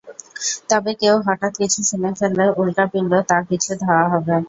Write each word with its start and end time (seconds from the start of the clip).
তবে 0.69 0.91
কেউ 1.01 1.15
হঠাৎ 1.27 1.53
কিছু 1.61 1.79
শুনে 1.89 2.09
ফেললে 2.19 2.45
উল্কাপিণ্ড 2.61 3.11
তার 3.29 3.41
পিছু 3.49 3.71
ধাওয়া 3.81 4.05
করে। 4.11 4.37